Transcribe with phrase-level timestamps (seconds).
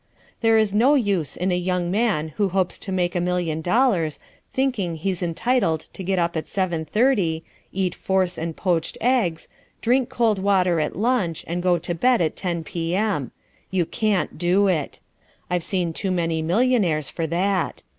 [0.41, 4.17] There is no use in a young man who hopes to make a million dollars
[4.51, 9.47] thinking he's entitled to get up at 7.30, eat force and poached eggs,
[9.79, 13.29] drink cold water at lunch, and go to bed at 10 p.m.
[13.69, 14.99] You can't do it.
[15.51, 17.83] I've seen too many millionaires for that.